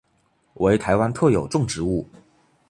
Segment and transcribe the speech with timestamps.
[0.55, 2.09] 为台湾特有种植物。